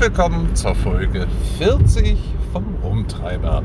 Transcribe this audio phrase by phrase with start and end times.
[0.00, 1.26] willkommen zur Folge
[1.58, 2.16] 40
[2.54, 3.62] vom Rumtreiber.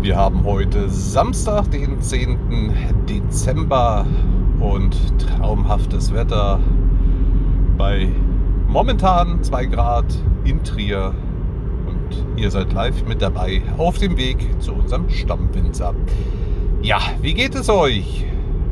[0.00, 2.74] Wir haben heute Samstag, den 10.
[3.08, 4.04] Dezember
[4.58, 6.58] und traumhaftes Wetter
[7.76, 8.08] bei
[8.66, 10.06] momentan 2 Grad
[10.42, 11.14] in Trier
[11.86, 15.94] und ihr seid live mit dabei auf dem Weg zu unserem Stammwinzer.
[16.82, 18.24] Ja, wie geht es euch?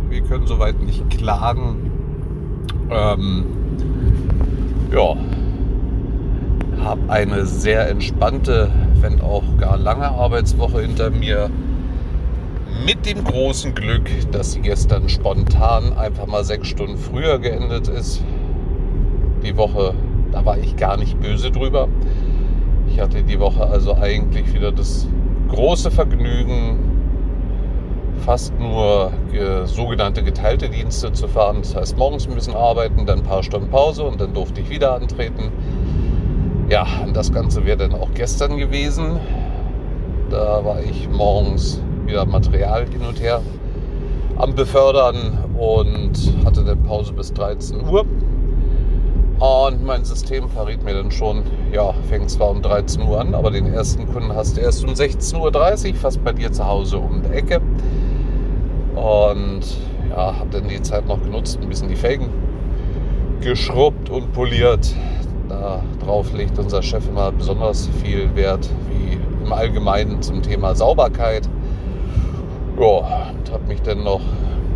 [0.09, 1.89] Wir können soweit nicht klagen.
[2.91, 3.45] Ähm,
[4.93, 5.15] ja,
[6.87, 11.51] habe eine sehr entspannte, wenn auch gar lange Arbeitswoche hinter mir.
[12.85, 18.23] Mit dem großen Glück, dass sie gestern spontan einfach mal sechs Stunden früher geendet ist.
[19.43, 19.95] Die Woche,
[20.31, 21.89] da war ich gar nicht böse drüber.
[22.89, 25.09] Ich hatte die Woche also eigentlich wieder das
[25.49, 26.79] große Vergnügen,
[28.25, 31.59] fast nur äh, sogenannte geteilte Dienste zu fahren.
[31.63, 34.71] Das heißt, morgens ein bisschen arbeiten, dann ein paar Stunden Pause und dann durfte ich
[34.71, 35.51] wieder antreten.
[36.69, 39.21] Ja, das Ganze wäre dann auch gestern gewesen.
[40.31, 43.41] Da war ich morgens wieder Material hin und her
[44.37, 46.13] am Befördern und
[46.45, 48.05] hatte dann Pause bis 13 Uhr.
[49.39, 53.53] Und mein System verriet mir dann schon, ja, fängt zwar um 13 Uhr an, aber
[53.53, 57.23] den ersten Kunden hast du erst um 16.30 Uhr, fast bei dir zu Hause um
[57.23, 57.61] die Ecke.
[58.97, 59.63] Und
[60.11, 62.29] ja, habe dann die Zeit noch genutzt, ein bisschen die Felgen
[63.41, 64.93] geschrubbt und poliert.
[66.01, 71.49] Darauf legt unser Chef immer besonders viel Wert, wie im Allgemeinen zum Thema Sauberkeit.
[72.79, 74.21] Ja, und habe mich dann noch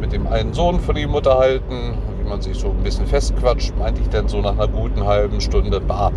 [0.01, 4.01] mit dem einen Sohn von ihm unterhalten, wie man sich so ein bisschen festquatscht, meinte
[4.01, 6.11] ich dann so nach einer guten halben Stunde, bah,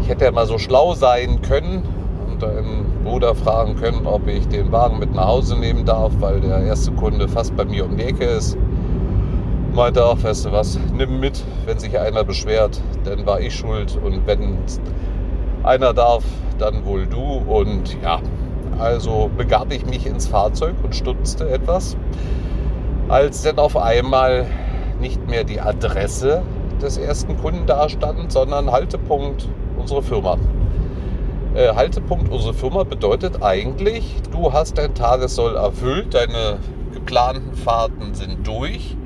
[0.00, 1.82] ich hätte ja mal so schlau sein können
[2.28, 6.40] und deinen Bruder fragen können, ob ich den Wagen mit nach Hause nehmen darf, weil
[6.40, 8.56] der erste Kunde fast bei mir um die Ecke ist
[9.72, 13.98] meinte auch, weißt du was, nimm mit, wenn sich einer beschwert, dann war ich schuld
[14.02, 14.58] und wenn
[15.62, 16.24] einer darf,
[16.58, 17.42] dann wohl du.
[17.46, 18.20] Und ja,
[18.78, 21.96] also begab ich mich ins Fahrzeug und stutzte etwas,
[23.08, 24.46] als dann auf einmal
[25.00, 26.42] nicht mehr die Adresse
[26.80, 30.36] des ersten Kunden da stand, sondern Haltepunkt unsere Firma.
[31.54, 36.58] Äh, Haltepunkt unsere Firma bedeutet eigentlich, du hast dein Tagessoll erfüllt, deine
[36.92, 38.96] geplanten Fahrten sind durch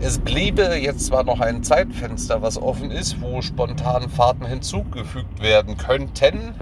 [0.00, 5.76] es bliebe jetzt zwar noch ein Zeitfenster, was offen ist, wo spontan Fahrten hinzugefügt werden
[5.76, 6.54] könnten.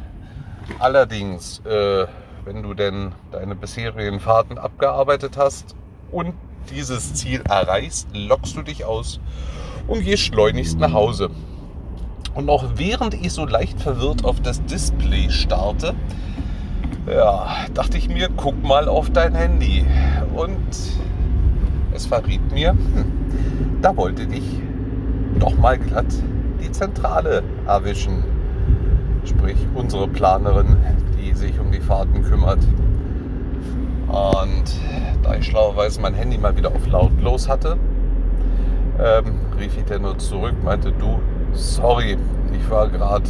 [0.78, 2.06] Allerdings, äh,
[2.44, 5.75] wenn du denn deine bisherigen Fahrten abgearbeitet hast
[6.10, 6.34] und
[6.70, 9.20] dieses Ziel erreichst, lockst du dich aus
[9.86, 11.30] und gehst schleunigst nach Hause.
[12.34, 15.94] Und noch während ich so leicht verwirrt auf das Display starte,
[17.06, 19.86] ja, dachte ich mir, guck mal auf dein Handy.
[20.34, 20.58] Und
[21.96, 24.44] es verriet mir, hm, da wollte dich
[25.38, 26.06] doch mal glatt
[26.62, 28.22] die Zentrale erwischen.
[29.24, 30.76] Sprich, unsere Planerin,
[31.18, 32.60] die sich um die Fahrten kümmert.
[34.08, 34.64] Und
[35.22, 37.76] da ich schlauerweise mein Handy mal wieder auf lautlos hatte,
[38.98, 41.18] ähm, rief ich dann nur zurück, meinte du,
[41.52, 42.16] sorry,
[42.52, 43.28] ich war gerade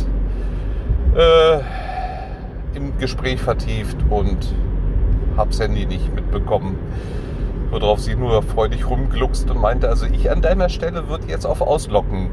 [1.15, 4.55] äh, im Gespräch vertieft und
[5.37, 6.77] hab's Handy nicht mitbekommen.
[7.79, 11.61] Worauf sie nur freudig rumgluckst und meinte, also ich an deiner Stelle würde jetzt auf
[11.61, 12.31] Auslocken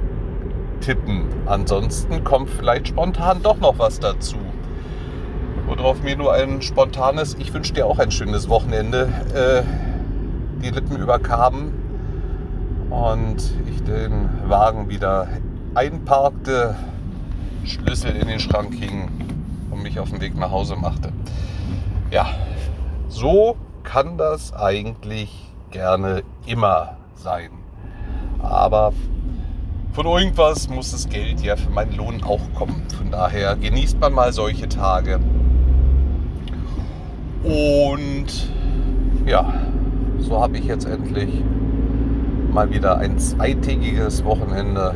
[0.79, 1.25] tippen.
[1.47, 4.37] Ansonsten kommt vielleicht spontan doch noch was dazu.
[5.67, 9.63] Worauf mir nur ein spontanes, ich wünsche dir auch ein schönes Wochenende, äh,
[10.63, 11.73] die Lippen überkamen
[12.89, 15.27] und ich den Wagen wieder
[15.75, 16.75] einparkte,
[17.65, 19.11] Schlüssel in den Schrank hing
[19.71, 21.11] und mich auf den Weg nach Hause machte.
[22.11, 22.27] Ja,
[23.09, 27.49] so kann das eigentlich gerne immer sein.
[28.41, 28.93] Aber
[29.93, 32.83] von irgendwas muss das Geld ja für meinen Lohn auch kommen.
[32.97, 35.19] Von daher genießt man mal solche Tage.
[37.43, 38.51] Und
[39.25, 39.53] ja,
[40.19, 41.43] so habe ich jetzt endlich
[42.51, 44.95] mal wieder ein zweitägiges Wochenende.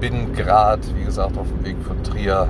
[0.00, 2.48] Bin gerade, wie gesagt, auf dem Weg von Trier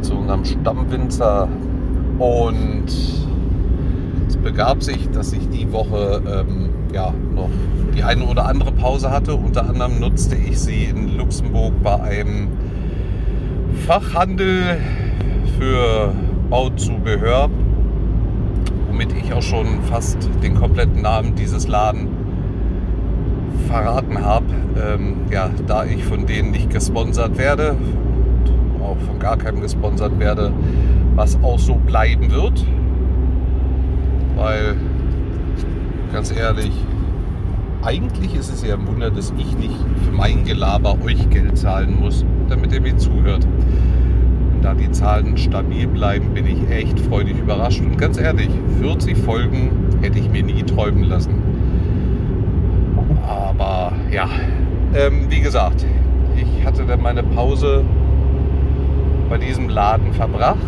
[0.00, 1.48] zu unserem Stammwinzer
[2.18, 2.86] und
[4.26, 7.50] es begab sich, dass ich die Woche ähm, ja, noch
[7.94, 9.34] die eine oder andere Pause hatte.
[9.34, 12.48] Unter anderem nutzte ich sie in Luxemburg bei einem
[13.86, 14.78] Fachhandel
[15.58, 16.12] für
[16.50, 17.48] Bauzubehör,
[18.88, 22.08] womit ich auch schon fast den kompletten Namen dieses Laden
[23.68, 24.46] verraten habe.
[24.76, 27.76] Ähm, ja, da ich von denen nicht gesponsert werde,
[28.82, 30.52] auch von gar keinem gesponsert werde,
[31.18, 32.64] was auch so bleiben wird.
[34.36, 34.76] Weil,
[36.12, 36.70] ganz ehrlich,
[37.82, 39.74] eigentlich ist es ja ein Wunder, dass ich nicht
[40.04, 43.44] für mein Gelaber euch Geld zahlen muss, damit ihr mir zuhört.
[43.44, 47.80] Und da die Zahlen stabil bleiben, bin ich echt freudig überrascht.
[47.80, 48.50] Und ganz ehrlich,
[48.80, 51.34] 40 Folgen hätte ich mir nie träumen lassen.
[53.26, 54.28] Aber ja,
[54.94, 55.84] ähm, wie gesagt,
[56.36, 57.84] ich hatte dann meine Pause
[59.28, 60.58] bei diesem Laden verbracht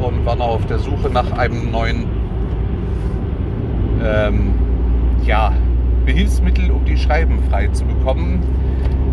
[0.00, 2.04] und war noch auf der Suche nach einem neuen
[4.04, 4.54] ähm,
[5.24, 5.52] ja,
[6.04, 8.42] Behilfsmittel, um die Scheiben frei zu bekommen.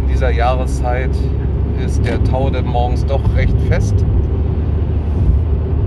[0.01, 1.11] In dieser Jahreszeit
[1.83, 4.05] ist der Tau dann morgens doch recht fest.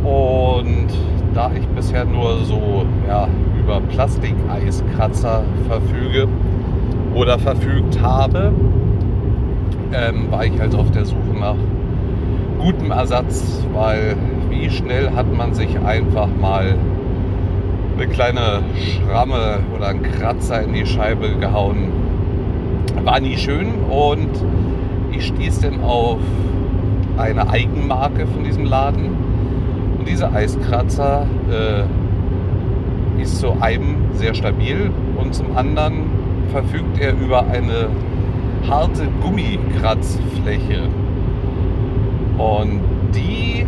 [0.02, 0.88] Und
[1.34, 3.28] da ich bisher nur so ja,
[3.58, 6.28] über Plastikeiskratzer verfüge
[7.14, 8.52] oder verfügt habe,
[9.92, 11.56] ähm, war ich halt auf der Suche nach
[12.66, 14.16] gutem Ersatz, weil
[14.50, 16.74] wie schnell hat man sich einfach mal
[17.96, 21.92] eine kleine Schramme oder ein Kratzer in die Scheibe gehauen.
[23.04, 24.30] War nie schön und
[25.12, 26.18] ich stieß dann auf
[27.16, 29.10] eine Eigenmarke von diesem Laden.
[30.00, 36.02] Und dieser Eiskratzer äh, ist zu einem sehr stabil und zum anderen
[36.50, 37.90] verfügt er über eine
[38.68, 40.88] harte Gummikratzfläche.
[42.38, 42.80] Und
[43.14, 43.66] die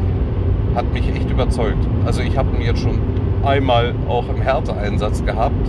[0.74, 1.86] hat mich echt überzeugt.
[2.04, 2.98] Also ich habe ihn jetzt schon
[3.44, 5.68] einmal auch im Härteeinsatz gehabt.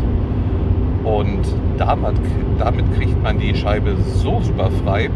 [1.04, 1.42] Und
[1.78, 2.16] damit,
[2.60, 5.10] damit kriegt man die Scheibe so super frei.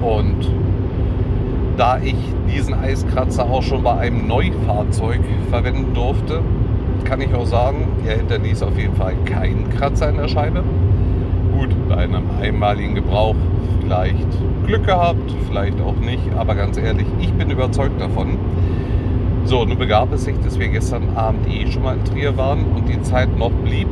[0.00, 0.48] Und
[1.76, 2.16] da ich
[2.48, 5.20] diesen Eiskratzer auch schon bei einem Neufahrzeug
[5.50, 6.40] verwenden durfte,
[7.04, 10.62] kann ich auch sagen, er hinterließ auf jeden Fall keinen Kratzer in der Scheibe.
[11.56, 13.36] Gut, bei einem einmaligen Gebrauch
[13.80, 14.26] vielleicht
[14.66, 18.38] Glück gehabt, vielleicht auch nicht, aber ganz ehrlich, ich bin überzeugt davon,
[19.44, 22.64] so, nun begab es sich, dass wir gestern Abend eh schon mal in Trier waren
[22.74, 23.86] und die Zeit noch blieb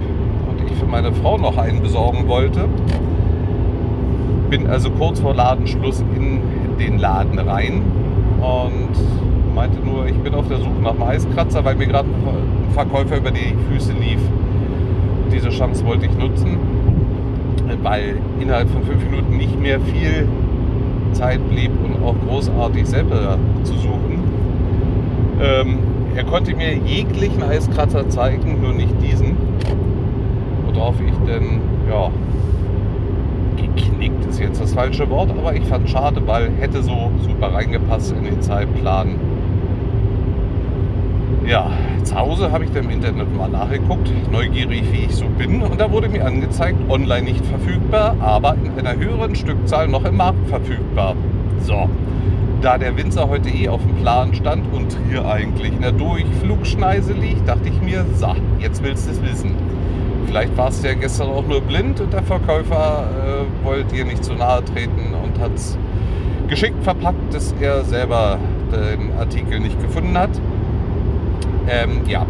[0.49, 2.69] und ich für meine Frau noch einen besorgen wollte.
[4.51, 6.41] Bin also kurz vor Ladenschluss in
[6.81, 7.83] den Laden rein
[8.41, 12.73] und meinte nur, ich bin auf der Suche nach einem Eiskratzer, weil mir gerade ein
[12.73, 14.21] Verkäufer über die Füße lief.
[15.31, 16.59] Diese Chance wollte ich nutzen,
[17.83, 20.27] weil innerhalb von fünf Minuten nicht mehr viel
[21.13, 24.23] Zeit blieb und auch großartig selber zu suchen.
[25.41, 25.79] Ähm,
[26.15, 29.37] er konnte mir jeglichen Eiskratzer zeigen, nur nicht diesen.
[30.67, 32.11] Worauf ich denn, ja,
[33.57, 38.15] geknickt ist jetzt das falsche Wort, aber ich fand schade, weil hätte so super reingepasst
[38.17, 39.17] in den Zeitplan.
[41.47, 41.71] Ja,
[42.05, 45.81] zu Hause habe ich dann im Internet mal nachgeguckt, neugierig wie ich so bin, und
[45.81, 50.49] da wurde mir angezeigt, online nicht verfügbar, aber in einer höheren Stückzahl noch im Markt
[50.49, 51.17] verfügbar.
[51.61, 51.89] So,
[52.61, 57.13] da der Winzer heute eh auf dem Plan stand und hier eigentlich in der Durchflugschneise
[57.13, 59.57] liegt, dachte ich mir, so, jetzt willst du es wissen.
[60.27, 64.25] Vielleicht warst du ja gestern auch nur blind und der Verkäufer äh, wollte dir nicht
[64.25, 65.77] zu nahe treten und hat es
[66.49, 68.39] geschickt verpackt, dass er selber
[68.71, 70.31] den Artikel nicht gefunden hat.
[71.69, 72.27] Ähm, ja.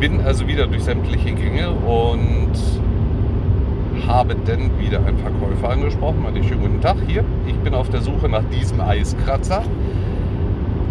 [0.00, 2.52] Bin also wieder durch sämtliche Gänge und
[4.06, 6.22] habe dann wieder einen Verkäufer angesprochen.
[6.22, 9.62] Meinte, schönen guten Tag, hier, ich bin auf der Suche nach diesem Eiskratzer.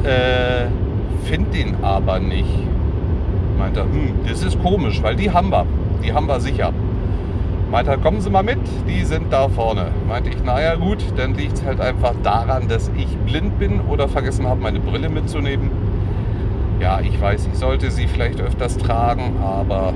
[0.03, 0.67] Äh,
[1.25, 2.49] Find den aber nicht.
[3.57, 5.65] Meinte er, hm, das ist komisch, weil die haben wir.
[6.03, 6.73] Die haben wir sicher.
[7.69, 9.87] Meinte er, kommen Sie mal mit, die sind da vorne.
[10.07, 14.07] Meinte ich, naja gut, dann liegt es halt einfach daran, dass ich blind bin oder
[14.09, 15.69] vergessen habe, meine Brille mitzunehmen.
[16.81, 19.93] Ja, ich weiß, ich sollte sie vielleicht öfters tragen, aber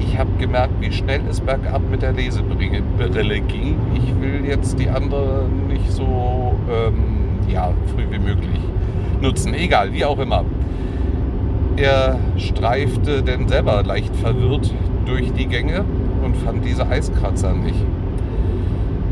[0.00, 3.76] ich habe gemerkt, wie schnell es bergab mit der Lesebrille ging.
[3.94, 8.58] Ich will jetzt die andere nicht so ähm, ja, früh wie möglich
[9.20, 9.54] nutzen.
[9.54, 10.44] Egal, wie auch immer.
[11.76, 14.74] Er streifte denn selber leicht verwirrt
[15.06, 15.84] durch die Gänge
[16.24, 17.84] und fand diese Eiskratzer nicht.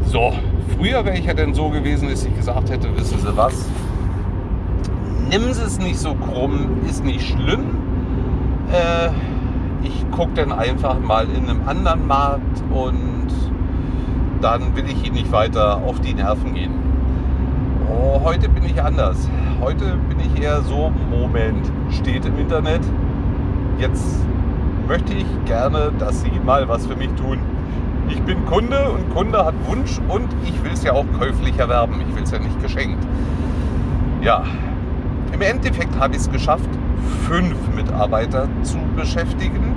[0.07, 0.33] So,
[0.77, 3.69] früher wäre ich ja denn so gewesen, dass ich gesagt hätte, wissen Sie was,
[5.31, 7.79] nimm es nicht so krumm, ist nicht schlimm.
[8.73, 9.11] Äh,
[9.87, 13.29] ich gucke dann einfach mal in einem anderen Markt und
[14.41, 16.73] dann will ich ihn nicht weiter auf die Nerven gehen.
[17.89, 19.29] Oh, heute bin ich anders.
[19.61, 22.81] Heute bin ich eher so, Moment, steht im Internet.
[23.79, 24.19] Jetzt
[24.89, 27.39] möchte ich gerne, dass Sie mal was für mich tun.
[28.09, 32.01] Ich bin Kunde und Kunde hat Wunsch und ich will es ja auch käuflich erwerben.
[32.09, 33.07] Ich will es ja nicht geschenkt.
[34.23, 34.45] Ja,
[35.33, 36.69] im Endeffekt habe ich es geschafft,
[37.27, 39.75] fünf Mitarbeiter zu beschäftigen.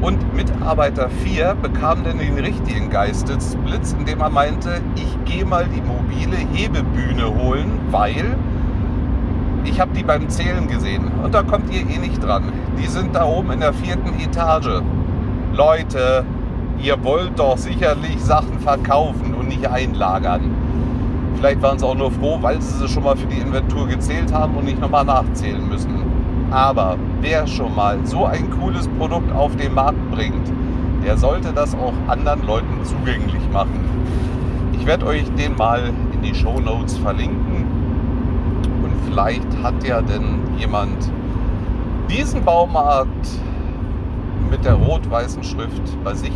[0.00, 5.80] Und Mitarbeiter 4 bekam dann den richtigen Geistesblitz, indem er meinte, ich gehe mal die
[5.80, 8.36] mobile Hebebühne holen, weil
[9.64, 12.52] ich habe die beim Zählen gesehen und da kommt ihr eh nicht dran.
[12.78, 14.82] Die sind da oben in der vierten Etage.
[15.54, 16.24] Leute,
[16.82, 20.53] ihr wollt doch sicherlich Sachen verkaufen und nicht einlagern.
[21.44, 24.32] Vielleicht waren sie auch nur froh, weil sie sie schon mal für die Inventur gezählt
[24.32, 26.02] haben und nicht nochmal nachzählen müssen.
[26.50, 30.50] Aber wer schon mal so ein cooles Produkt auf den Markt bringt,
[31.04, 33.78] der sollte das auch anderen Leuten zugänglich machen.
[34.72, 37.66] Ich werde euch den mal in die Show Notes verlinken.
[38.82, 41.10] Und vielleicht hat ja denn jemand
[42.10, 43.28] diesen Baumarkt
[44.50, 46.32] mit der rot-weißen Schrift bei sich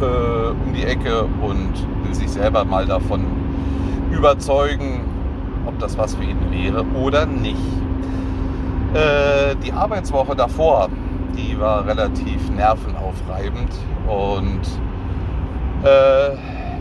[0.00, 1.72] äh, um die Ecke und
[2.04, 3.41] will sich selber mal davon
[4.22, 5.00] überzeugen,
[5.66, 7.56] ob das was für ihn wäre oder nicht.
[8.94, 10.88] Äh, die Arbeitswoche davor,
[11.36, 13.72] die war relativ nervenaufreibend
[14.06, 14.60] und
[15.82, 16.36] äh,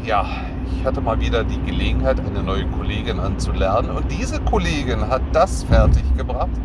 [0.07, 0.23] ja,
[0.71, 5.63] ich hatte mal wieder die Gelegenheit, eine neue Kollegin anzulernen und diese Kollegin hat das
[5.63, 6.61] fertiggebracht,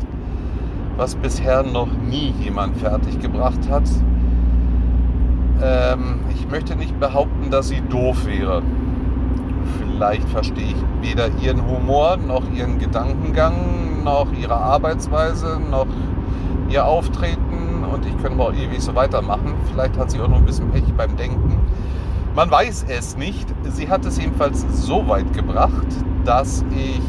[0.98, 3.88] was bisher noch nie jemand fertiggebracht hat.
[5.62, 8.60] Ähm, ich möchte nicht behaupten, dass sie doof wäre.
[9.96, 15.86] Vielleicht verstehe ich weder ihren Humor noch ihren Gedankengang noch ihre Arbeitsweise noch
[16.68, 19.54] ihr Auftreten und ich könnte mal ewig so weitermachen.
[19.70, 21.60] Vielleicht hat sie auch noch ein bisschen Pech beim Denken.
[22.34, 23.48] Man weiß es nicht.
[23.64, 25.86] Sie hat es jedenfalls so weit gebracht,
[26.26, 27.00] dass ich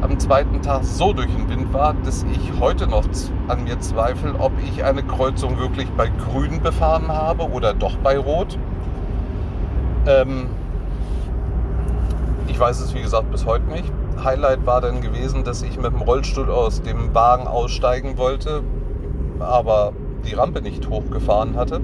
[0.00, 3.04] am zweiten Tag so durch den Wind war, dass ich heute noch
[3.46, 8.18] an mir zweifle, ob ich eine Kreuzung wirklich bei Grün befahren habe oder doch bei
[8.18, 8.58] Rot.
[10.08, 10.48] Ähm,
[12.52, 13.90] ich weiß es wie gesagt bis heute nicht.
[14.22, 18.62] Highlight war dann gewesen, dass ich mit dem Rollstuhl aus dem Wagen aussteigen wollte,
[19.40, 19.94] aber
[20.28, 21.80] die Rampe nicht hochgefahren hatte.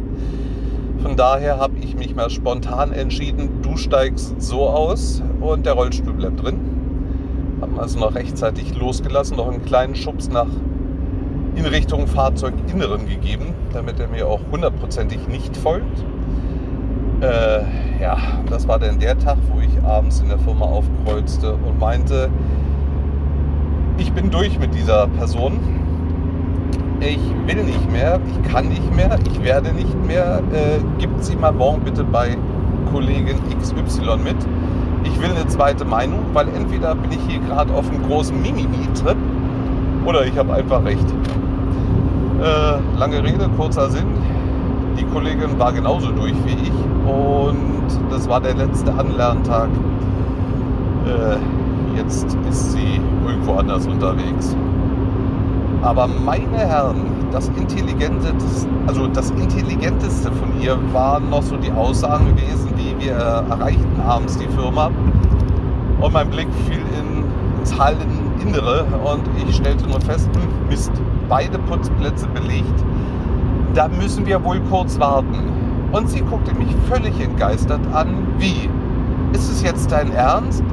[1.02, 6.12] Von daher habe ich mich mal spontan entschieden, du steigst so aus und der Rollstuhl
[6.12, 6.60] bleibt drin.
[7.62, 10.48] Haben also noch rechtzeitig losgelassen, noch einen kleinen Schubs nach
[11.54, 16.04] in Richtung Fahrzeuginneren gegeben, damit er mir auch hundertprozentig nicht folgt.
[17.20, 17.62] Äh,
[18.00, 18.16] ja,
[18.48, 22.28] das war dann der Tag, wo ich abends in der Firma aufkreuzte und meinte,
[23.96, 25.58] ich bin durch mit dieser Person.
[27.00, 30.40] Ich will nicht mehr, ich kann nicht mehr, ich werde nicht mehr.
[30.52, 32.36] Äh, gibt sie mal morgen bitte bei
[32.92, 34.36] Kollegin XY mit.
[35.04, 39.16] Ich will eine zweite Meinung, weil entweder bin ich hier gerade auf einem großen Mimimi-Trip
[40.04, 41.06] oder ich habe einfach recht.
[42.40, 44.06] Äh, lange Rede, kurzer Sinn.
[44.98, 46.72] Die Kollegin war genauso durch wie ich
[47.06, 49.68] und das war der letzte Anlerntag.
[51.06, 54.56] Äh, jetzt ist sie irgendwo anders unterwegs.
[55.82, 62.34] Aber meine Herren, das Intelligenteste, also das Intelligenteste von ihr waren noch so die Aussagen
[62.34, 64.90] gewesen, wie wir erreichten abends die Firma.
[66.00, 67.24] Und mein Blick fiel in,
[67.60, 70.92] ins Halleninnere und ich stellte nur fest, hm, Mist,
[71.28, 72.84] beide Putzplätze belegt.
[73.78, 75.38] Da müssen wir wohl kurz warten.
[75.92, 78.26] Und sie guckte mich völlig entgeistert an.
[78.36, 78.68] Wie?
[79.32, 80.64] Ist es jetzt dein Ernst?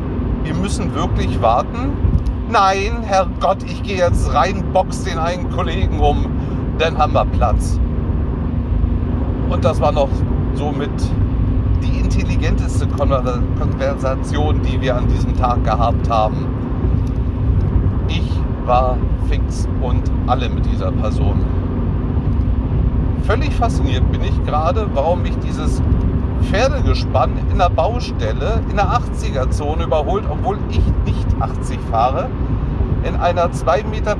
[0.43, 1.91] Wir müssen wirklich warten?
[2.49, 6.25] Nein, Herrgott, ich gehe jetzt rein, box den einen Kollegen um,
[6.79, 7.79] dann haben wir Platz.
[9.49, 10.09] Und das war noch
[10.55, 10.89] somit
[11.83, 16.47] die intelligenteste Konversation, die wir an diesem Tag gehabt haben.
[18.07, 18.31] Ich
[18.65, 18.97] war
[19.29, 21.45] fix und alle mit dieser Person
[23.25, 25.81] völlig fasziniert bin ich gerade, warum mich dieses
[26.43, 32.29] Pferdegespann in der Baustelle in der 80er-Zone überholt, obwohl ich nicht 80 fahre,
[33.03, 34.15] in einer 2 Meter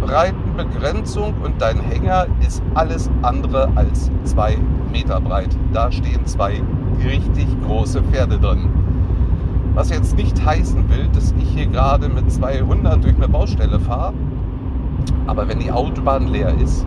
[0.00, 4.58] breiten Begrenzung und dein Hänger ist alles andere als 2
[4.92, 5.56] Meter breit.
[5.72, 6.62] Da stehen zwei
[7.04, 8.68] richtig große Pferde drin.
[9.74, 14.14] Was jetzt nicht heißen will, dass ich hier gerade mit 200 durch eine Baustelle fahre,
[15.26, 16.86] aber wenn die Autobahn leer ist,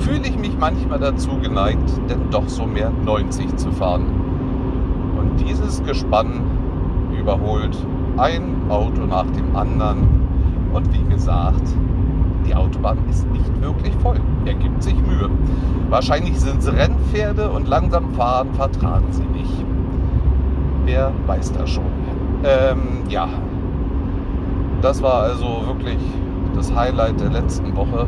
[0.00, 4.06] fühle ich mich manchmal dazu geneigt, denn doch so mehr 90 zu fahren.
[5.18, 6.42] Und dieses Gespann
[7.18, 7.76] überholt
[8.16, 10.08] ein Auto nach dem anderen.
[10.72, 11.62] Und wie gesagt,
[12.46, 14.20] die Autobahn ist nicht wirklich voll.
[14.44, 15.30] Er gibt sich Mühe.
[15.88, 19.64] Wahrscheinlich sind es Rennpferde und langsam fahren vertragen sie nicht.
[20.84, 21.84] Wer weiß das schon.
[22.44, 23.28] Ähm, ja,
[24.82, 25.98] das war also wirklich
[26.54, 28.06] das Highlight der letzten Woche.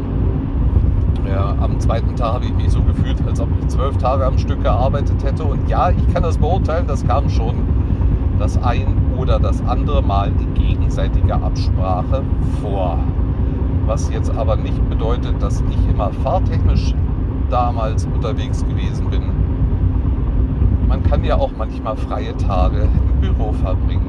[1.28, 4.38] Ja, am zweiten Tag habe ich mich so gefühlt, als ob ich zwölf Tage am
[4.38, 5.44] Stück gearbeitet hätte.
[5.44, 7.56] Und ja, ich kann das beurteilen, das kam schon
[8.38, 12.22] das ein oder das andere Mal in gegenseitiger Absprache
[12.60, 12.98] vor.
[13.86, 16.94] Was jetzt aber nicht bedeutet, dass ich immer fahrtechnisch
[17.50, 19.22] damals unterwegs gewesen bin.
[20.88, 24.05] Man kann ja auch manchmal freie Tage im Büro verbringen.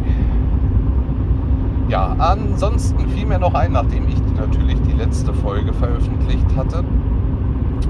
[1.89, 6.83] Ja, ansonsten fiel mir noch ein, nachdem ich natürlich die letzte Folge veröffentlicht hatte,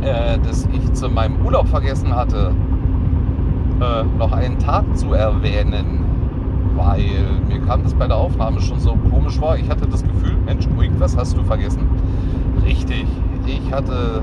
[0.02, 2.54] äh, dass ich zu meinem Urlaub vergessen hatte,
[3.82, 6.06] äh, noch einen Tag zu erwähnen,
[6.76, 9.56] weil mir kam das bei der Aufnahme schon so komisch vor.
[9.56, 11.88] Ich hatte das Gefühl, Mensch, irgendwas hast du vergessen.
[12.64, 13.08] Richtig,
[13.48, 14.22] ich hatte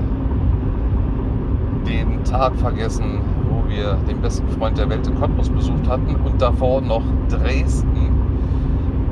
[1.85, 6.41] den Tag vergessen, wo wir den besten Freund der Welt in Cottbus besucht hatten und
[6.41, 7.94] davor noch Dresden,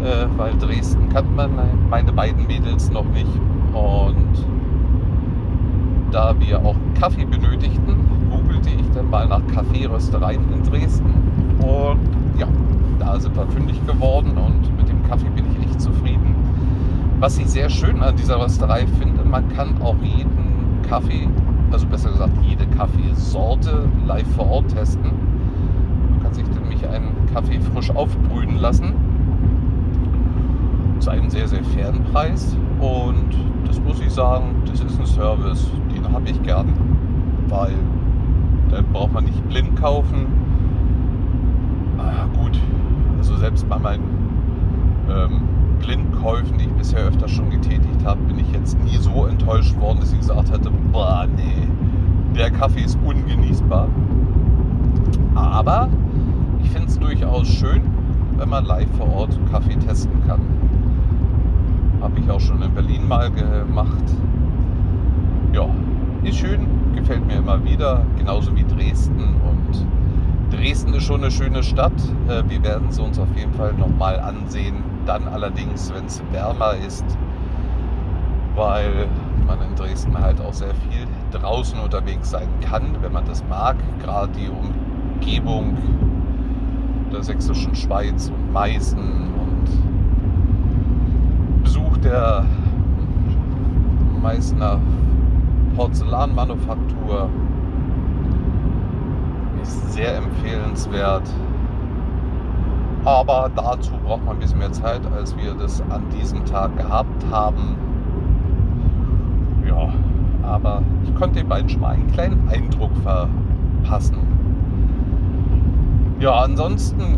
[0.03, 1.51] äh, weil Dresden kannte man
[1.89, 3.31] meine beiden Mädels noch nicht
[3.73, 4.45] und
[6.11, 7.95] da wir auch Kaffee benötigten,
[8.29, 11.13] googelte ich dann mal nach Kaffeeröstereien in Dresden
[11.59, 11.99] und
[12.39, 12.47] ja,
[12.99, 16.35] da sind wir fündig geworden und mit dem Kaffee bin ich echt zufrieden.
[17.19, 21.27] Was ich sehr schön an dieser Rösterei finde, man kann auch jeden Kaffee
[21.71, 25.11] also besser gesagt jede Kaffeesorte live vor Ort testen.
[26.11, 28.92] Man kann sich nämlich einen Kaffee frisch aufbrühen lassen
[31.13, 32.55] zu einem sehr, sehr fairen Preis.
[32.79, 33.35] Und
[33.67, 36.73] das muss ich sagen, das ist ein Service, den habe ich gern,
[37.49, 37.73] weil
[38.69, 40.25] dann braucht man nicht blind kaufen.
[41.97, 42.59] Ah, gut,
[43.17, 44.03] also selbst bei meinen
[45.09, 45.41] ähm,
[45.79, 49.99] Blindkäufen, die ich bisher öfter schon getätigt habe, bin ich jetzt nie so enttäuscht worden,
[49.99, 51.67] dass ich gesagt hätte, boah, nee,
[52.35, 53.87] der Kaffee ist ungenießbar.
[55.35, 55.89] Aber
[56.63, 57.81] ich finde es durchaus schön,
[58.37, 60.41] wenn man live vor Ort Kaffee testen kann.
[62.03, 64.03] Habe ich auch schon in Berlin mal gemacht.
[65.53, 65.67] Ja,
[66.23, 69.35] ist schön, gefällt mir immer wieder, genauso wie Dresden.
[69.49, 69.87] Und
[70.51, 71.93] Dresden ist schon eine schöne Stadt.
[72.27, 76.75] Äh, wir werden es uns auf jeden Fall nochmal ansehen dann allerdings, wenn es wärmer
[76.85, 77.05] ist,
[78.55, 79.07] weil
[79.47, 83.75] man in Dresden halt auch sehr viel draußen unterwegs sein kann, wenn man das mag.
[84.01, 85.77] Gerade die Umgebung
[87.11, 89.22] der sächsischen Schweiz und Meißen
[92.03, 92.45] der
[94.21, 94.79] Meißner
[95.75, 97.29] Porzellanmanufaktur
[99.61, 101.29] ist sehr empfehlenswert.
[103.05, 107.25] Aber dazu braucht man ein bisschen mehr Zeit, als wir das an diesem Tag gehabt
[107.31, 107.75] haben.
[109.67, 109.89] Ja,
[110.43, 114.17] aber ich konnte den beiden schon mal einen kleinen Eindruck verpassen.
[116.19, 117.17] Ja, ansonsten,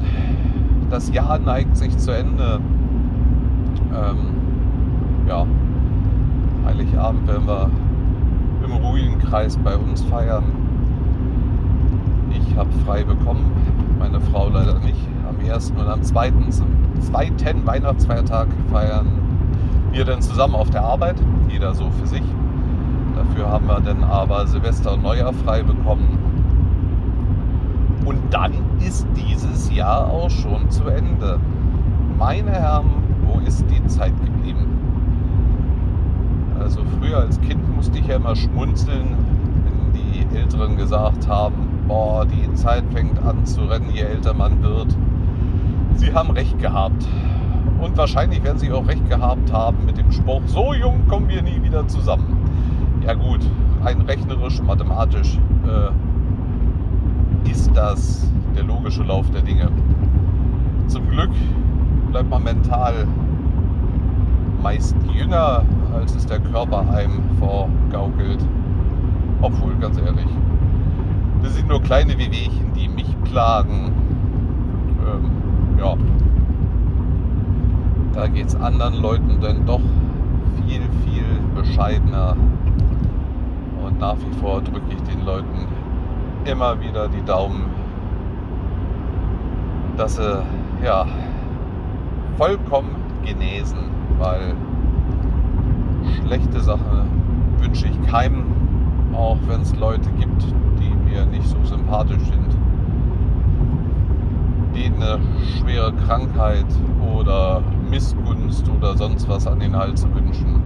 [0.89, 2.60] das Jahr neigt sich zu Ende.
[3.93, 4.35] Ähm,
[5.27, 5.45] ja,
[6.65, 7.69] Heiligabend werden wir
[8.63, 10.43] im ruhigen Kreis bei uns feiern.
[12.31, 13.51] Ich habe frei bekommen,
[13.99, 16.67] meine Frau leider nicht am ersten und am zweiten, zum
[17.01, 19.07] zweiten Weihnachtsfeiertag feiern
[19.91, 21.15] wir dann zusammen auf der Arbeit,
[21.49, 22.23] jeder so für sich.
[23.15, 26.19] Dafür haben wir dann aber Silvester und Neujahr frei bekommen.
[28.05, 28.53] Und dann
[28.85, 31.39] ist dieses Jahr auch schon zu Ende.
[32.19, 32.89] Meine Herren,
[33.25, 34.35] wo ist die Zeit geblieben?
[36.65, 39.15] Also früher als Kind musste ich ja immer schmunzeln,
[39.65, 41.54] wenn die Älteren gesagt haben,
[41.88, 44.88] boah, die Zeit fängt an zu rennen, je älter man wird.
[45.93, 47.08] Sie haben recht gehabt.
[47.80, 51.43] Und wahrscheinlich werden Sie auch recht gehabt haben mit dem Spruch, so jung kommen wir
[51.43, 52.36] nie wieder zusammen.
[53.06, 53.41] Ja gut,
[53.84, 55.91] rein rechnerisch, mathematisch äh,
[57.51, 59.69] ist das der logische Lauf der Dinge.
[60.88, 61.30] Zum Glück
[62.10, 63.08] bleibt man mental
[64.63, 65.62] meist jünger,
[65.95, 68.43] als es der Körper einem vorgaukelt.
[69.41, 70.27] Obwohl, ganz ehrlich,
[71.43, 73.91] das sind nur kleine Wehwehchen, die mich plagen.
[75.05, 75.31] Ähm,
[75.79, 75.95] ja,
[78.13, 79.81] da geht es anderen Leuten dann doch
[80.55, 82.36] viel, viel bescheidener.
[83.86, 85.67] Und nach wie vor drücke ich den Leuten
[86.45, 87.65] immer wieder die Daumen,
[89.97, 90.43] dass sie
[90.84, 91.05] ja
[92.38, 93.77] vollkommen genesen,
[94.19, 94.55] weil
[96.21, 97.05] schlechte Sache
[97.59, 98.45] wünsche ich keinem,
[99.13, 100.43] auch wenn es Leute gibt,
[100.79, 102.55] die mir nicht so sympathisch sind
[104.75, 105.19] denen eine
[105.57, 106.65] schwere Krankheit
[107.15, 110.61] oder Missgunst oder sonst was an den Hals wünschen.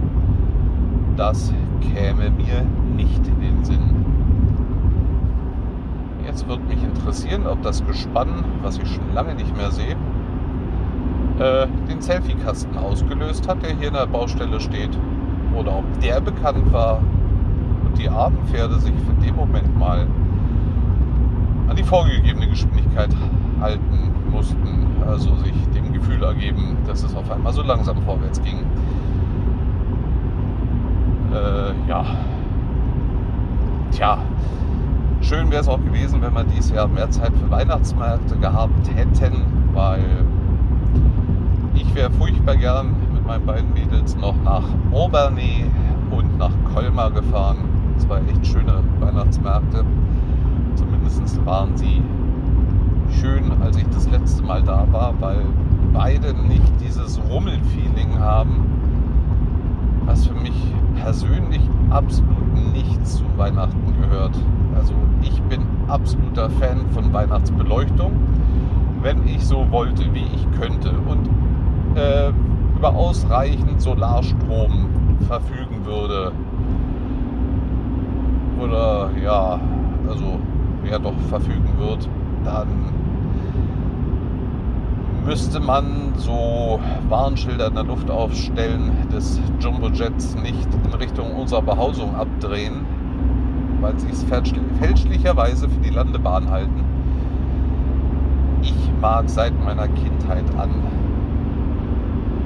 [1.16, 4.04] Das käme mir nicht in den Sinn.
[6.26, 9.96] Jetzt wird mich interessieren, ob das Gespann, was ich schon lange nicht mehr sehe,
[11.38, 14.96] äh, den Selfie-Kasten ausgelöst hat, der hier in der Baustelle steht.
[15.56, 17.00] Oder ob der bekannt war
[17.84, 20.06] und die armen Pferde sich für den Moment mal
[21.68, 23.10] an die vorgegebene Geschwindigkeit
[23.60, 28.58] halten mussten, also sich dem Gefühl ergeben, dass es auf einmal so langsam vorwärts ging.
[31.32, 32.04] Äh, ja.
[33.92, 34.18] Tja,
[35.20, 39.44] schön wäre es auch gewesen, wenn wir dieses Jahr mehr Zeit für Weihnachtsmärkte gehabt hätten,
[39.72, 40.24] weil
[41.74, 42.94] ich wäre furchtbar gern
[43.30, 45.64] meinen beiden Mädels noch nach Obernay
[46.10, 47.58] und nach Colmar gefahren
[47.98, 49.84] zwei echt schöne Weihnachtsmärkte.
[50.74, 52.02] Zumindest waren sie
[53.20, 55.44] schön, als ich das letzte Mal da war, weil
[55.92, 58.66] beide nicht dieses Rummelfeeling haben,
[60.06, 64.36] was für mich persönlich absolut nicht zu Weihnachten gehört.
[64.74, 68.10] Also ich bin absoluter Fan von Weihnachtsbeleuchtung,
[69.02, 71.28] wenn ich so wollte, wie ich könnte und
[71.96, 72.32] äh,
[72.80, 74.88] über ausreichend Solarstrom
[75.28, 76.32] verfügen würde.
[78.58, 79.60] Oder ja,
[80.08, 80.38] also
[80.90, 82.08] ja doch verfügen wird,
[82.42, 82.68] dann
[85.26, 92.14] müsste man so Warnschilder in der Luft aufstellen des Jumbojets nicht in Richtung unserer Behausung
[92.16, 92.86] abdrehen,
[93.82, 96.82] weil sie es fälschlicherweise für die Landebahn halten.
[98.62, 100.70] Ich mag seit meiner Kindheit an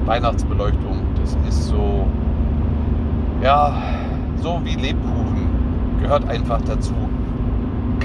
[0.05, 1.01] Weihnachtsbeleuchtung.
[1.21, 2.05] Das ist so,
[3.41, 3.73] ja,
[4.41, 5.49] so wie Lebkuchen.
[6.01, 6.93] Gehört einfach dazu.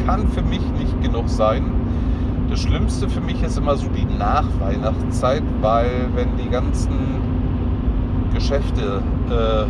[0.07, 1.81] Kann für mich nicht genug sein
[2.51, 6.99] das Schlimmste für mich ist immer so die Nachweihnachtszeit, weil wenn die ganzen
[8.35, 9.67] Geschäfte äh,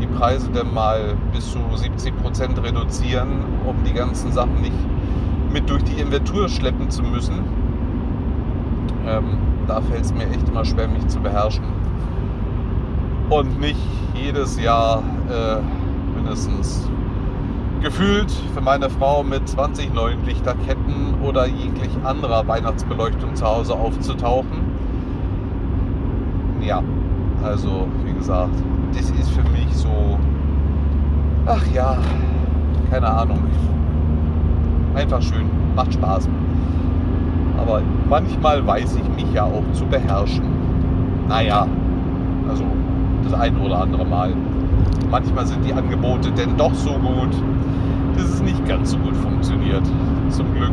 [0.00, 4.78] die Preise dann mal bis zu 70 Prozent reduzieren, um die ganzen Sachen nicht
[5.52, 7.40] mit durch die Inventur schleppen zu müssen.
[9.06, 11.64] Ähm, da fällt es mir echt immer schwer, mich zu beherrschen.
[13.30, 13.80] Und nicht
[14.14, 15.56] jedes Jahr äh,
[16.16, 16.88] mindestens
[17.82, 24.62] gefühlt für meine Frau mit 20 neuen Lichterketten oder jeglich anderer Weihnachtsbeleuchtung zu Hause aufzutauchen.
[26.60, 26.82] Ja,
[27.42, 28.54] also wie gesagt,
[28.94, 30.18] das ist für mich so,
[31.46, 31.98] ach ja,
[32.90, 33.42] keine Ahnung,
[34.94, 36.28] einfach schön, macht Spaß.
[37.62, 40.44] Aber manchmal weiß ich mich ja auch zu beherrschen.
[41.28, 41.66] Naja,
[42.48, 42.64] also
[43.24, 44.32] das ein oder andere Mal.
[45.10, 47.32] Manchmal sind die Angebote denn doch so gut,
[48.16, 49.82] dass es nicht ganz so gut funktioniert.
[50.30, 50.72] Zum Glück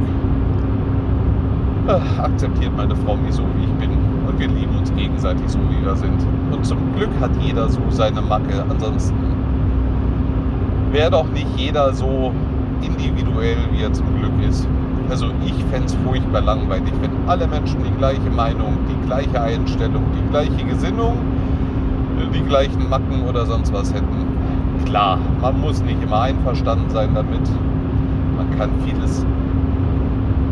[2.21, 3.91] akzeptiert meine Frau mich so, wie ich bin.
[4.27, 6.25] Und wir lieben uns gegenseitig so, wie wir sind.
[6.51, 8.63] Und zum Glück hat jeder so seine Macke.
[8.69, 9.15] Ansonsten
[10.91, 12.31] wäre doch nicht jeder so
[12.81, 14.67] individuell, wie er zum Glück ist.
[15.09, 20.03] Also ich fände es furchtbar langweilig, wenn alle Menschen die gleiche Meinung, die gleiche Einstellung,
[20.15, 21.17] die gleiche Gesinnung,
[22.33, 24.27] die gleichen Macken oder sonst was hätten.
[24.85, 27.41] Klar, man muss nicht immer einverstanden sein damit.
[28.37, 29.25] Man kann vieles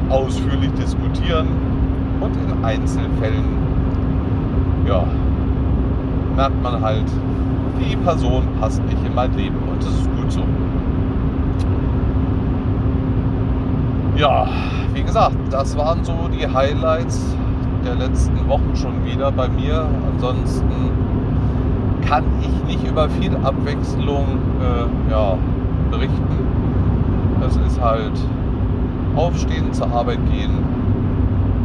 [0.09, 1.47] ausführlich diskutieren
[2.19, 3.45] und in Einzelfällen
[4.87, 5.03] ja,
[6.35, 7.05] merkt man halt,
[7.79, 10.41] die Person passt nicht in mein Leben und das ist gut so.
[14.17, 14.47] Ja,
[14.95, 17.35] wie gesagt, das waren so die Highlights
[17.85, 19.87] der letzten Wochen schon wieder bei mir.
[20.11, 20.89] Ansonsten
[22.01, 25.37] kann ich nicht über viel Abwechslung äh, ja,
[25.91, 26.25] berichten.
[27.45, 28.13] Es ist halt
[29.15, 30.63] aufstehen, zur Arbeit gehen,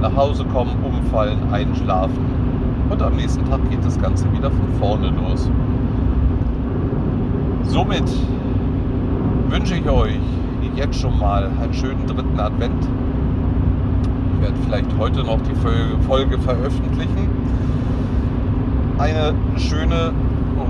[0.02, 2.26] nach Hause kommen, umfallen, einschlafen
[2.90, 5.50] und am nächsten Tag geht das Ganze wieder von vorne los.
[7.62, 8.12] Somit
[9.48, 10.20] wünsche ich euch
[10.74, 12.88] jetzt schon mal einen schönen dritten Advent.
[14.34, 15.54] Ich werde vielleicht heute noch die
[16.06, 17.28] Folge veröffentlichen.
[18.98, 20.12] Eine schöne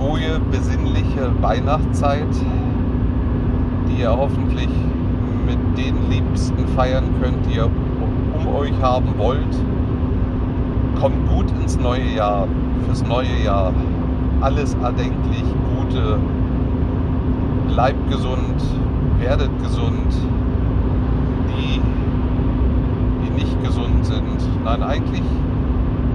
[0.00, 2.26] ruhige, besinnliche Weihnachtszeit,
[3.88, 4.68] die ihr hoffentlich
[5.46, 9.56] mit den Liebsten feiern könnt, die ihr um euch haben wollt.
[11.00, 12.46] Kommt gut ins neue Jahr,
[12.86, 13.72] fürs neue Jahr.
[14.40, 15.44] Alles erdenklich
[15.76, 16.18] Gute.
[17.68, 18.62] Bleibt gesund,
[19.22, 20.12] werdet gesund.
[21.48, 21.80] Die,
[23.24, 24.64] die nicht gesund sind.
[24.64, 25.22] Nein, eigentlich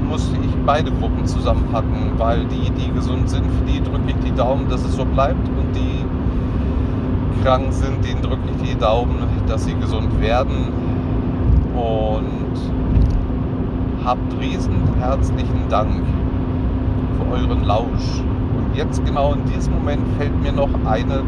[0.10, 4.36] musste ich beide Gruppen zusammenpacken, weil die, die gesund sind, für die drücke ich die
[4.36, 6.06] Daumen, dass es so bleibt und die
[7.43, 9.17] krank sind, denen drücke ich die Daumen,
[9.48, 10.72] dass sie gesund werden
[11.76, 12.58] und
[14.04, 16.04] habt riesen herzlichen Dank
[17.17, 18.22] für euren Lausch.
[18.58, 21.24] Und jetzt genau in diesem Moment fällt mir noch eine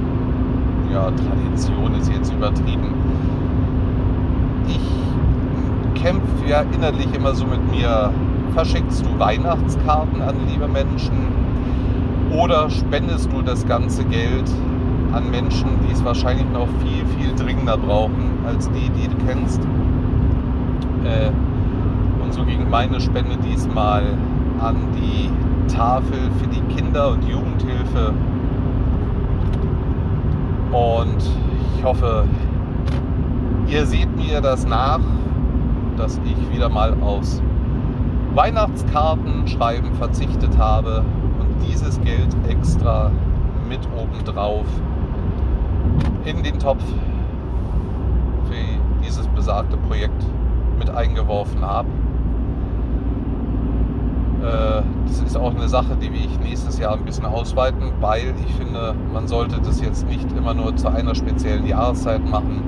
[0.91, 2.93] ja, Tradition ist jetzt übertrieben.
[4.67, 8.11] Ich kämpfe ja innerlich immer so mit mir,
[8.53, 11.27] Verschickst du Weihnachtskarten an liebe Menschen
[12.31, 14.51] oder spendest du das ganze Geld
[15.13, 19.61] an Menschen, die es wahrscheinlich noch viel, viel dringender brauchen als die, die du kennst?
[21.03, 21.31] Äh,
[22.23, 24.03] und so ging meine Spende diesmal
[24.59, 25.29] an die
[25.73, 28.13] Tafel für die Kinder- und Jugendhilfe.
[30.71, 31.17] Und
[31.77, 32.25] ich hoffe,
[33.67, 34.99] ihr seht mir das nach,
[35.97, 37.41] dass ich wieder mal aus
[38.35, 41.03] Weihnachtskarten schreiben verzichtet habe
[41.39, 43.11] und dieses Geld extra
[43.67, 44.65] mit oben drauf
[46.25, 46.83] in den Topf
[48.45, 50.23] für dieses besagte Projekt
[50.77, 51.89] mit eingeworfen habe.
[54.49, 58.53] Äh, das ist auch eine Sache, die ich nächstes Jahr ein bisschen ausweiten, weil ich
[58.55, 62.63] finde, man sollte das jetzt nicht immer nur zu einer speziellen Jahreszeit machen.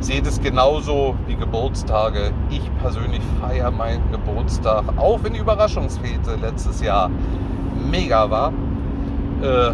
[0.00, 2.30] Seht es genauso wie Geburtstage.
[2.50, 7.10] Ich persönlich feiere meinen Geburtstag, auch wenn die Überraschungsfete letztes Jahr
[7.90, 8.52] mega war.
[9.42, 9.72] Äh,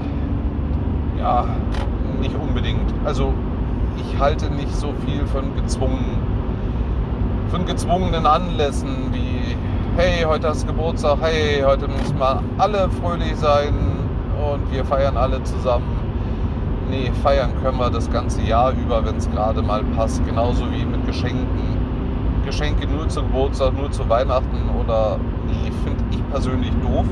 [1.18, 1.44] ja,
[2.20, 2.94] nicht unbedingt.
[3.04, 3.34] Also
[3.98, 6.18] ich halte nicht so viel von gezwungen,
[7.50, 9.31] von gezwungenen Anlässen wie
[9.96, 13.74] hey, heute du Geburtstag, hey, heute müssen wir alle fröhlich sein
[14.38, 15.98] und wir feiern alle zusammen.
[16.88, 20.24] Nee, feiern können wir das ganze Jahr über, wenn es gerade mal passt.
[20.24, 21.46] Genauso wie mit Geschenken.
[22.44, 27.06] Geschenke nur zu Geburtstag, nur zu Weihnachten oder nee, finde ich persönlich doof.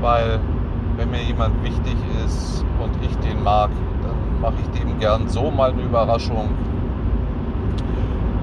[0.00, 0.38] Weil
[0.96, 3.70] wenn mir jemand wichtig ist und ich den mag,
[4.02, 6.50] dann mache ich dem gern so mal eine Überraschung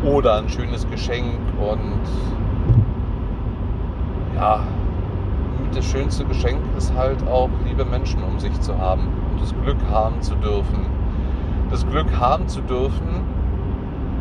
[0.03, 2.01] oder ein schönes Geschenk und
[4.35, 4.59] ja,
[5.73, 9.77] das schönste Geschenk ist halt auch liebe Menschen um sich zu haben und das Glück
[9.89, 10.85] haben zu dürfen.
[11.69, 13.23] Das Glück haben zu dürfen,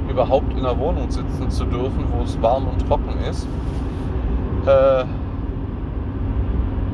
[0.08, 3.46] überhaupt in der Wohnung sitzen zu dürfen, wo es warm und trocken ist.
[4.66, 5.04] Äh,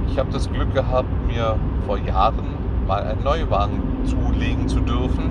[0.08, 1.56] ich habe das Glück gehabt, mir
[1.86, 2.54] vor Jahren
[2.86, 5.30] mal einen Neuwagen zulegen zu dürfen.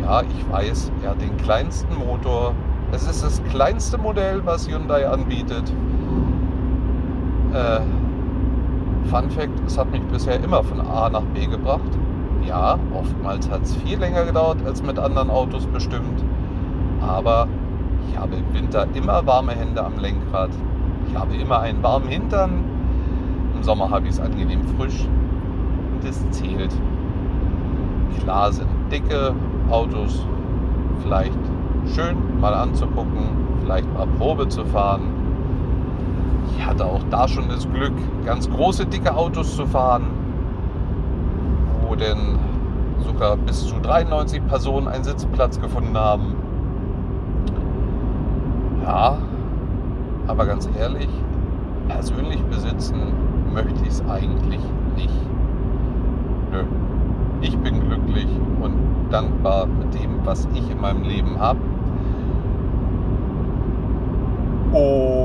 [0.00, 2.54] Ja, ich weiß, er hat den kleinsten Motor.
[2.92, 5.72] Es ist das kleinste Modell, was Hyundai anbietet.
[7.54, 7.80] Äh,
[9.10, 11.80] Fun Fact, es hat mich bisher immer von A nach B gebracht.
[12.44, 16.24] Ja, oftmals hat es viel länger gedauert als mit anderen Autos bestimmt.
[17.00, 17.46] Aber
[18.10, 20.50] ich habe im Winter immer warme Hände am Lenkrad.
[21.08, 22.64] Ich habe immer einen warmen Hintern.
[23.54, 25.06] Im Sommer habe ich es angenehm frisch.
[25.92, 26.74] Und es zählt.
[28.20, 29.32] Klar sind dicke
[29.70, 30.26] Autos
[31.02, 31.38] vielleicht
[31.94, 33.28] schön mal anzugucken,
[33.62, 35.13] vielleicht mal Probe zu fahren
[36.50, 37.92] ich hatte auch da schon das Glück,
[38.24, 40.04] ganz große, dicke Autos zu fahren,
[41.86, 42.38] wo denn
[43.04, 46.34] sogar bis zu 93 Personen einen Sitzplatz gefunden haben.
[48.84, 49.18] Ja,
[50.26, 51.08] aber ganz ehrlich,
[51.88, 53.00] persönlich besitzen
[53.52, 54.60] möchte ich es eigentlich
[54.96, 55.14] nicht.
[56.50, 56.64] Nö.
[57.40, 58.28] Ich bin glücklich
[58.62, 58.74] und
[59.10, 61.58] dankbar mit dem, was ich in meinem Leben habe.
[64.72, 65.23] Und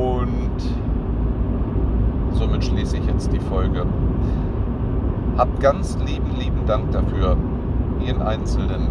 [2.39, 3.85] somit schließe ich jetzt die Folge.
[5.37, 7.35] Habt ganz lieben, lieben Dank dafür,
[7.99, 8.87] jeden Einzelnen,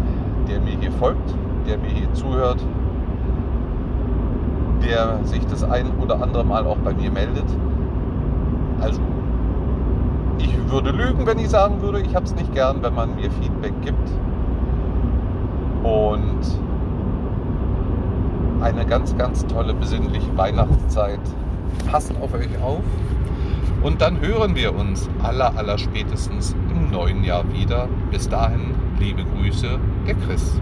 [0.47, 1.33] der mir hier folgt,
[1.67, 2.63] der mir hier zuhört,
[4.87, 7.45] der sich das ein oder andere Mal auch bei mir meldet.
[8.81, 9.01] Also,
[10.37, 13.29] ich würde lügen, wenn ich sagen würde, ich habe es nicht gern, wenn man mir
[13.31, 14.09] Feedback gibt.
[15.83, 16.39] Und
[18.61, 21.19] eine ganz, ganz tolle, besinnliche Weihnachtszeit.
[21.89, 22.81] Passt auf euch auf.
[23.81, 27.87] Und dann hören wir uns aller, aller spätestens im neuen Jahr wieder.
[28.11, 30.59] Bis dahin, liebe Grüße, der Chris.